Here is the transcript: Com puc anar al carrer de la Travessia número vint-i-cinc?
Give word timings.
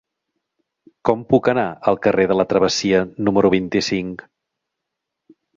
Com 1.09 1.21
puc 1.33 1.49
anar 1.53 1.65
al 1.91 1.99
carrer 2.07 2.27
de 2.31 2.37
la 2.39 2.47
Travessia 2.55 3.05
número 3.29 3.55
vint-i-cinc? 3.59 4.29